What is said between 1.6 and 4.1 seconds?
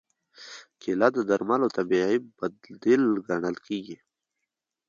طبیعي بدیل ګڼل کېږي.